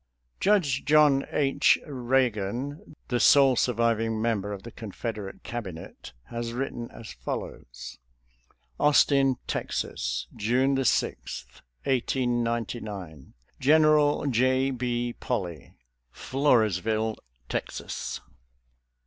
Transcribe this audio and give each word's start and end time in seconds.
Judge 0.39 0.83
John 0.83 1.27
H. 1.29 1.77
Eeagan, 1.87 2.95
the 3.09 3.19
sole 3.19 3.55
surviving 3.55 4.19
member 4.19 4.51
of 4.51 4.63
the 4.63 4.71
Confederate 4.71 5.43
Cabinet, 5.43 6.13
has 6.23 6.53
written 6.53 6.89
as 6.89 7.13
follows:" 7.13 7.99
Austin, 8.79 9.35
Texas, 9.45 10.25
June 10.35 10.83
6, 10.83 11.45
1899. 11.83 13.35
"GENEEAL 13.59 14.25
J. 14.31 14.71
B. 14.71 15.13
POLLBY," 15.19 15.75
Floresville, 16.11 17.15
Texas. 17.47 18.21